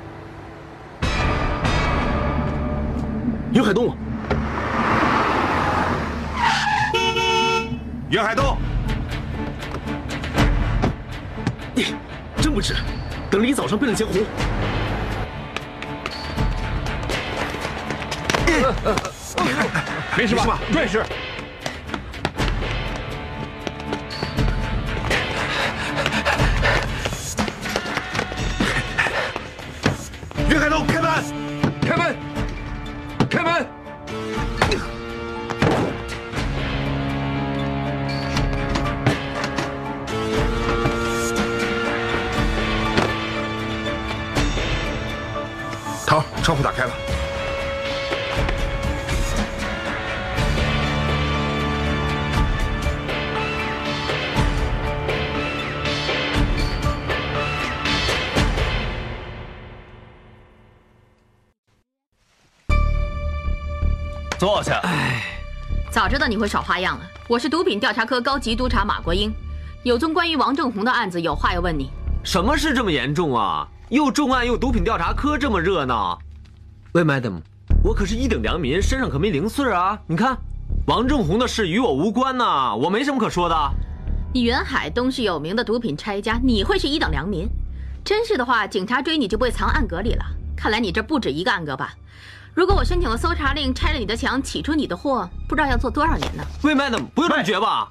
[3.52, 3.96] 袁海东，
[8.08, 8.56] 袁海东，
[11.74, 11.96] 你
[12.40, 12.76] 真不值，
[13.28, 14.20] 等了一早上变了江湖。
[20.16, 20.60] 没事吧？
[20.72, 21.04] 没事。
[66.07, 67.05] 早知道你会耍花样了。
[67.27, 69.35] 我是毒品调查科高级督察马国英，
[69.83, 71.90] 有宗关于王正红的案子，有话要问你。
[72.23, 73.66] 什么事这么严重啊？
[73.88, 76.16] 又重案又毒品调查科，这么热闹。
[76.92, 77.40] 喂，Madam，
[77.83, 79.99] 我可是一等良民，身上可没零碎啊。
[80.07, 80.38] 你看，
[80.87, 83.57] 王正红的事与我无关呐，我没什么可说的。
[84.33, 87.49] 你袁海东是有名的毒品拆家，你会是一等良民？
[88.05, 90.25] 真是的话，警察追你就不会藏暗格里了。
[90.57, 91.95] 看来你这不止一个暗格吧？
[92.57, 96.42] 如果我申请了搜查令，拆了你的墙，起出你的货，不知道要做多少年呢？
[96.62, 97.87] 喂，Madam，不用这么绝吧？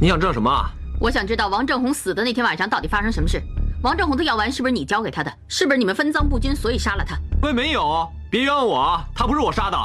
[0.00, 0.68] 你想知道什么啊？
[0.98, 3.40] 我想知道王正红死的那天晚上到底发生什么事。
[3.82, 5.32] 王正红的药丸是不是你交给他的？
[5.46, 7.16] 是不是你们分赃不均，所以杀了他？
[7.42, 9.04] 喂，没有，别冤枉我啊！
[9.14, 9.78] 他不是我杀的。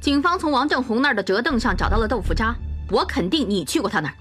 [0.00, 2.52] 警方从王正红那儿的折凳上找到了豆腐渣，
[2.90, 4.14] 我肯定你去过他那儿。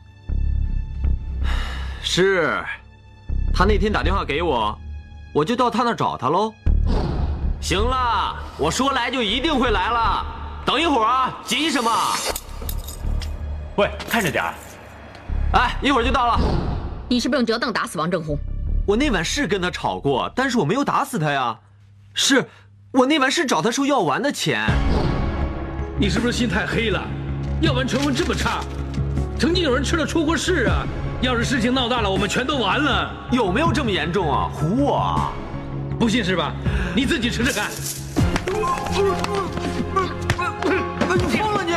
[2.04, 2.64] 是，
[3.52, 4.78] 他那天打电话给我，
[5.34, 6.54] 我就到他那儿找他喽。
[7.60, 10.24] 行了，我说来就一定会来了。
[10.64, 11.92] 等一会儿啊，急什么？
[13.78, 14.54] 喂，看着点儿。
[15.54, 16.40] 哎，一会儿就到了。
[17.10, 18.38] 你是不是用折凳打死王正红？
[18.86, 21.58] 我那晚是跟他吵过，但是我没有打死他呀。
[22.14, 22.48] 是，
[22.92, 24.70] 我那晚是找他收药丸的钱。
[26.00, 27.02] 你是不是心太黑了？
[27.60, 28.62] 药丸成分这么差，
[29.40, 30.86] 曾经有人吃了出过事啊！
[31.24, 33.10] 要是事情闹大了，我们全都完了。
[33.32, 34.50] 有没有这么严重啊？
[34.54, 35.32] 唬我啊？
[35.98, 36.52] 不信是吧？
[36.94, 37.72] 你自己吃吃看。
[41.26, 41.74] 你疯了你！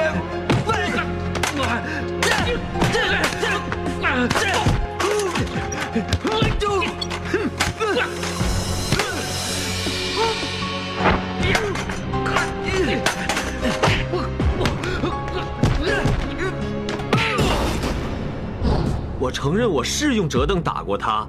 [19.18, 21.26] 我承认我是用折凳打过他，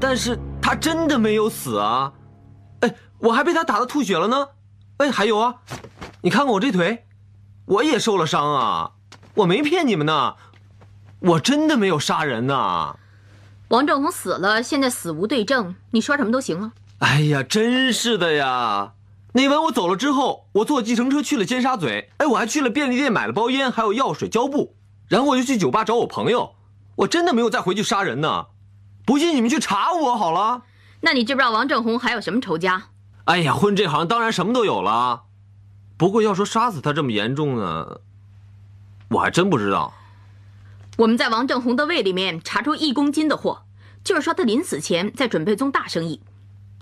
[0.00, 2.12] 但是他真的没有死啊！
[2.80, 4.48] 哎，我还被他打的吐血了呢！
[4.96, 5.54] 哎，还有啊，
[6.22, 7.06] 你看看我这腿，
[7.66, 8.90] 我也受了伤啊！
[9.34, 10.34] 我没骗你们呢，
[11.20, 12.96] 我真的没有杀人呐！
[13.68, 16.72] 王正红死了，现在死无对证，你说什么都行啊。
[16.98, 18.94] 哎呀，真是的呀！
[19.34, 24.74] 那晚我走了之后，我坐计程车去了尖沙咀，哎，我还去了便利店买了包烟，还有药水、胶布，
[25.06, 26.56] 然后我就去酒吧找我朋友。
[27.00, 28.46] 我真的没有再回去杀人呢，
[29.06, 30.62] 不信你们去查我好了。
[31.00, 32.88] 那你知不知道王正红还有什么仇家？
[33.24, 35.22] 哎呀，混这行当然什么都有了，
[35.96, 38.00] 不过要说杀死他这么严重呢，
[39.10, 39.94] 我还真不知道。
[40.98, 43.62] 我们在王正红的胃里面查出一公斤的货，
[44.04, 46.20] 就是说他临死前在准备宗大生意，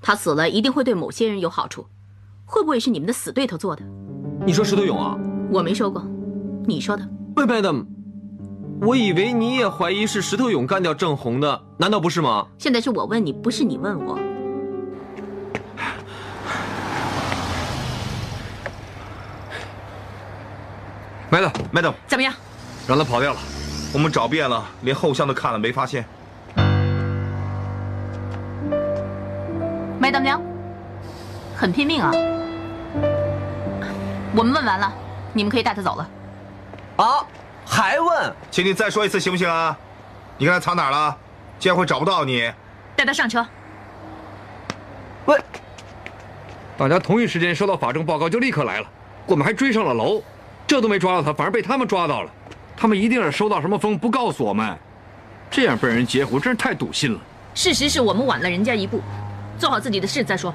[0.02, 1.86] 他死了一定会对某些人有好处，
[2.44, 3.84] 会不会是你们的死对头做的？
[4.44, 5.16] 你说石头勇啊？
[5.52, 6.04] 我没说过，
[6.66, 7.08] 你说的。
[7.36, 7.86] 喂，Madam。
[8.80, 12.46] 我以为你也怀疑是石头勇干掉郑红的，难道不是吗？
[12.58, 14.18] 现在是我问你，不是你问我。
[21.30, 22.32] Madam，Madam，，怎么样？
[22.86, 23.40] 让他跑掉了。
[23.92, 26.04] 我们找遍了，连后巷都看了，没发现。
[29.98, 30.40] 麦德娘，
[31.54, 32.12] 很拼命啊。
[34.34, 34.92] 我们问完了，
[35.32, 36.08] 你们可以带他走了。
[36.96, 37.26] 啊？
[37.68, 38.32] 还问？
[38.50, 39.76] 请你再说一次行不行啊？
[40.38, 41.16] 你刚才藏哪儿了？
[41.60, 42.50] 这样会找不到你。
[42.96, 43.46] 带他上车。
[45.26, 45.38] 喂，
[46.76, 48.86] 大家同一时间收到法证报告就立刻来了，
[49.26, 50.22] 我们还追上了楼，
[50.66, 52.30] 这都没抓到他，反而被他们抓到了。
[52.76, 54.76] 他们一定是收到什么风不告诉我们，
[55.50, 57.20] 这样被人截胡真是太堵心了。
[57.54, 59.02] 事实是我们晚了人家一步，
[59.58, 60.54] 做好自己的事再说。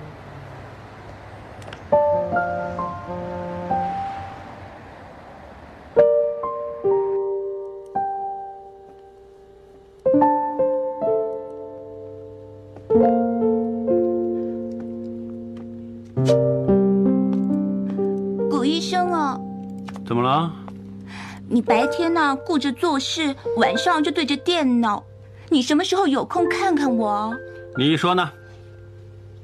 [22.14, 25.03] 天呢顾着做事，晚上就对着电脑。
[25.49, 27.34] 你什么时候有空看看我？
[27.76, 28.30] 你说呢？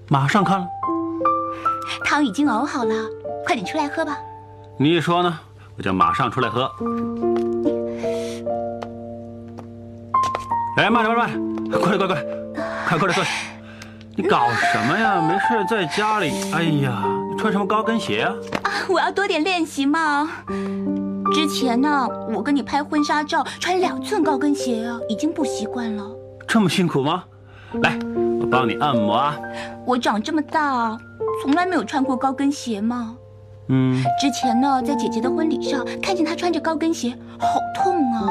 [0.08, 0.68] 马上看了。
[2.06, 2.94] 汤已经熬好了，
[3.44, 4.16] 快点出来喝吧。
[4.78, 5.40] 你说呢？
[5.78, 6.72] 我就马上出来喝。
[10.78, 12.24] 哎，慢点，慢点，快来，快快，
[12.88, 13.30] 快过来，过来！
[14.16, 15.20] 你搞什么呀？
[15.20, 16.32] 没事，在家里。
[16.54, 18.36] 哎呀，你穿什么高跟鞋啊？
[18.62, 20.30] 啊，我要多点练习嘛。
[21.32, 26.04] 之前呢，我跟你拍婚纱照穿两寸高跟鞋啊，已经不习惯了。
[26.48, 27.24] 这么辛苦吗？
[27.84, 27.98] 来，
[28.42, 29.38] 我帮你按摩啊。
[29.86, 30.98] 我长这么大，
[31.42, 33.16] 从来没有穿过高跟鞋嘛。
[33.68, 34.04] 嗯。
[34.20, 38.28] 之前呢，在姐姐的婚礼上看见她穿着高跟鞋，好痛啊！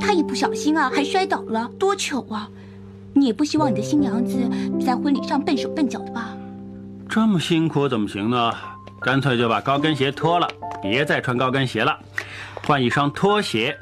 [0.00, 2.48] 她一不小心啊，还摔倒了，多糗啊！
[3.12, 4.36] 你也不希望你的新娘子
[4.84, 6.36] 在婚礼上笨手笨脚的吧？
[7.08, 8.52] 这么辛苦怎么行呢？
[9.00, 10.48] 干脆就把高跟鞋脱了，
[10.82, 11.94] 别再穿高跟鞋了，
[12.66, 13.76] 换一双拖鞋。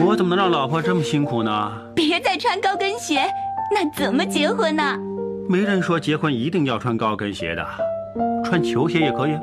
[0.00, 1.72] 我怎么能让老婆这么辛苦呢？
[1.94, 3.26] 别再穿高跟鞋，
[3.72, 4.82] 那怎么结婚呢？
[5.48, 7.66] 没人说结婚一定要穿高跟鞋的，
[8.44, 9.38] 穿球鞋也可以。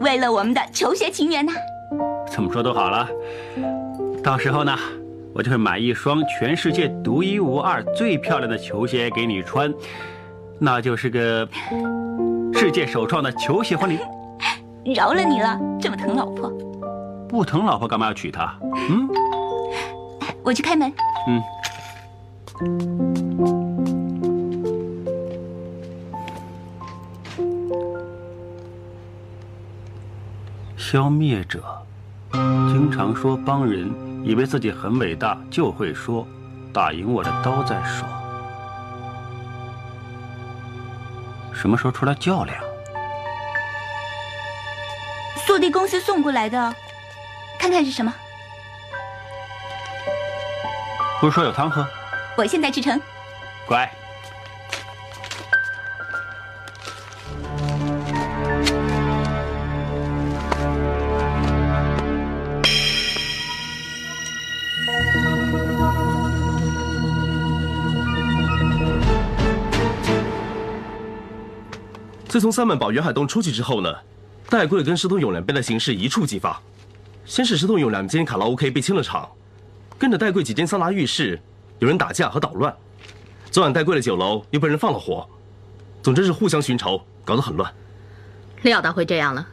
[0.00, 1.52] 为了我们的球鞋情缘呢？
[2.30, 3.08] 怎么说都好了，
[4.24, 4.76] 到时候呢？
[5.34, 9.72] 我就会买一双全世界独一无二、最漂亮的球鞋给你穿，
[10.58, 11.48] 那就是个
[12.52, 13.98] 世界首创的球鞋婚礼。
[14.94, 16.52] 饶了你了，这么疼老婆。
[17.32, 18.54] 不疼老婆干嘛要娶她？
[18.90, 19.08] 嗯，
[20.42, 20.92] 我去开门。
[21.26, 21.42] 嗯。
[30.76, 31.64] 消灭者，
[32.32, 33.90] 经常说帮人。
[34.22, 36.24] 以为自己很伟大，就会说
[36.72, 38.06] ：“打赢我的刀再说。”
[41.52, 42.62] 什么时候出来较量？
[45.38, 46.72] 速递公司送过来的，
[47.62, 48.12] 看看是什么？
[51.20, 51.86] 不是说有汤喝？
[52.36, 53.00] 我现在制成。
[53.68, 53.88] 乖。
[72.26, 73.94] 自从三门保袁海东出去之后呢，
[74.50, 76.60] 戴贵跟石头勇两边的形势一触即发。
[77.24, 79.28] 先是石头勇两间卡拉 OK 被清了场，
[79.98, 81.40] 跟着戴贵几间桑拿浴室
[81.78, 82.74] 有人打架和捣乱。
[83.50, 85.28] 昨晚戴贵的酒楼又被人放了火，
[86.02, 87.72] 总之是互相寻仇，搞得很乱。
[88.62, 89.46] 料到会这样了，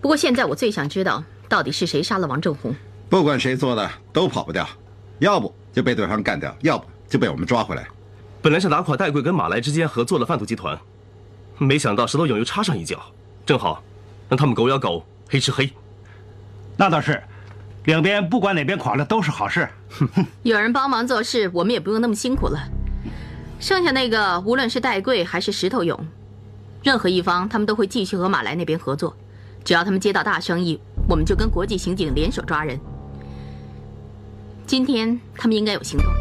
[0.00, 2.74] 不过现在我最想知道到底是谁杀了王正红。
[3.08, 4.66] 不管谁做的都跑不掉，
[5.18, 7.86] 要不就被对方干掉，要不就被我们抓回来。
[8.40, 10.78] 本来是打垮戴贵跟马来之间合作的贩毒集团。
[11.58, 12.98] 没想到石头勇又插上一脚，
[13.44, 13.82] 正好
[14.28, 15.70] 让他们狗咬狗，黑吃黑。
[16.82, 17.22] 那倒是，
[17.84, 19.68] 两边不管哪边垮了都是好事。
[20.42, 22.58] 有人帮忙做事，我们也不用那么辛苦了。
[23.60, 25.96] 剩下那个，无论是戴贵还是石头勇，
[26.82, 29.16] 任何一方，他们都会继续和马来那边合作。
[29.62, 32.76] 只要他们接到大生意，我们就跟国际刑警联手抓人。
[34.66, 36.12] 今天他们应该有行动。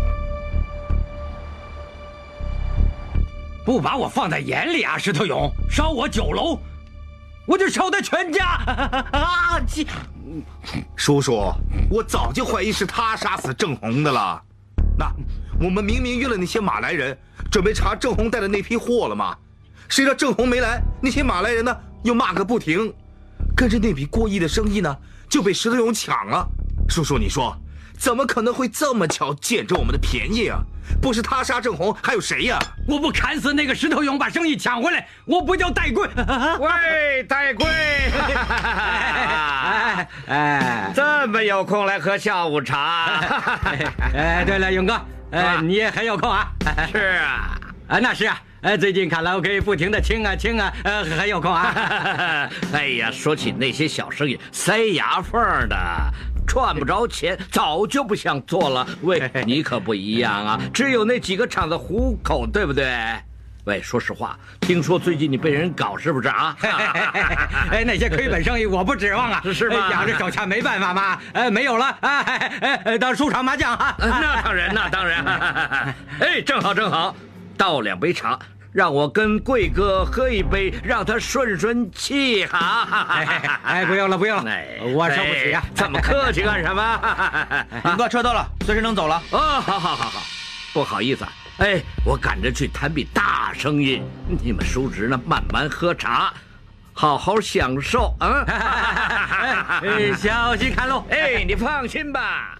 [3.65, 5.51] 不把我放在眼里啊，石头勇！
[5.71, 6.59] 烧我酒楼，
[7.47, 8.45] 我就烧他全家！
[9.11, 9.59] 啊！
[10.95, 11.53] 叔叔，
[11.89, 14.41] 我早就怀疑是他杀死郑红的了。
[14.97, 15.11] 那
[15.59, 17.17] 我们明明约了那些马来人，
[17.51, 19.35] 准备查郑红带的那批货了吗？
[19.89, 22.93] 谁知道郑红没来，那些马来人呢又骂个不停，
[23.55, 24.95] 跟着那笔过亿的生意呢
[25.29, 26.47] 就被石头勇抢了。
[26.87, 27.55] 叔叔，你说？
[28.01, 30.59] 怎么可能会这么巧捡着我们的便宜啊？
[30.99, 32.57] 不是他杀郑红，还有谁呀？
[32.87, 36.09] 我不砍死那个石头勇，把生意抢回来，我不叫戴贵。
[36.59, 37.67] 喂，戴贵，
[38.49, 43.21] 哎哎，这么有空来喝下午茶？
[44.15, 44.99] 哎，对了，勇哥，
[45.29, 46.51] 哎，你也很有空啊？
[46.91, 47.55] 是啊，
[47.87, 52.49] 啊，那是啊，哎，最近卡拉 OK 不停的清啊清啊，呃，很有空啊。
[52.73, 55.39] 哎呀，说起那些小生意，塞牙缝
[55.69, 55.77] 的。
[56.47, 58.87] 赚不着钱，早就不想做了。
[59.01, 62.93] 喂，你可不一样啊，只有那几个厂子糊口，对不对？
[63.65, 66.55] 喂，说实话，听说最近你被人搞，是不是啊？
[67.71, 69.89] 哎，那些亏本生意我不指望啊， 是吗？
[69.91, 71.19] 养着手下没办法嘛。
[71.33, 73.95] 哎，没有了，哎哎，到输场麻将啊。
[73.99, 75.23] 那当然，那当然。
[76.19, 77.15] 哎，正好正好，
[77.55, 78.39] 倒两杯茶。
[78.73, 83.05] 让我跟贵哥喝一杯，让他顺顺气哈！
[83.65, 84.51] 哎，不用了，不用了，
[84.95, 85.61] 我受不起啊！
[85.75, 87.65] 这么客气干什么？
[87.83, 89.21] 勇哥，车到了，随时能走了。
[89.31, 90.21] 哦，好好好好，
[90.73, 94.01] 不好意思，啊哎，我赶着去谈笔大生意，
[94.41, 96.33] 你们叔侄呢，慢慢喝茶。
[96.93, 98.43] 好好享受啊！
[99.83, 101.03] 哎小心看路！
[101.11, 102.57] 哎，你放心吧。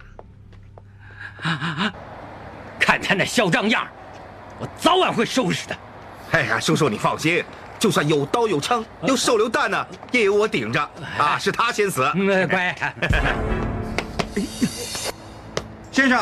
[2.78, 3.86] 看他那嚣张样
[4.58, 5.74] 我早晚会收拾他。
[6.32, 7.44] 哎呀，叔叔你放心，
[7.78, 10.80] 就算有刀有枪有手榴弹呢，也有我顶着
[11.18, 11.38] 啊！
[11.38, 12.10] 是他先死。
[12.14, 12.74] 嗯，乖。
[15.92, 16.18] 先生，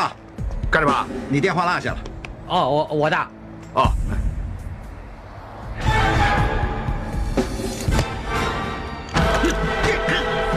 [0.69, 1.07] 干什么？
[1.29, 1.97] 你电话落下了。
[2.47, 3.17] 哦，我我的。
[3.73, 3.89] 哦。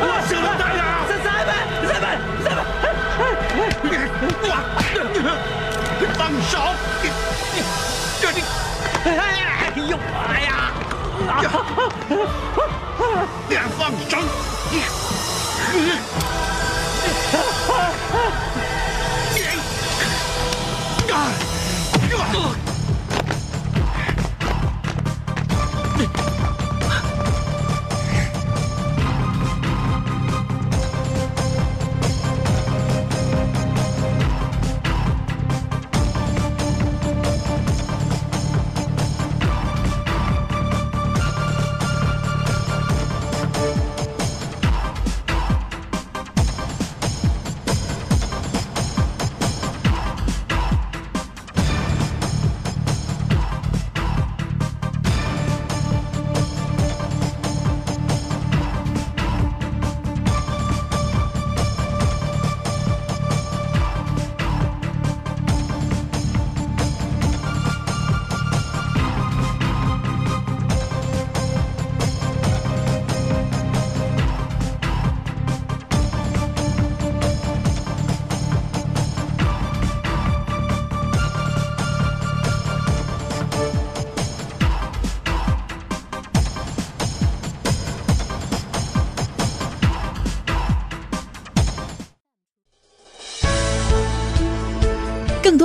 [0.00, 0.82] 我手榴弹呀！
[1.08, 1.50] 三三百，
[2.42, 2.46] 三！
[6.18, 6.58] 放手！
[8.20, 8.42] 这你，
[9.04, 9.43] 哎呦妈呀！
[13.76, 14.18] 放手！